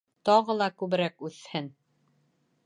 Тағы 0.27 0.55
ла 0.61 0.69
күберәк 0.83 1.23
үҫһен 1.29 1.69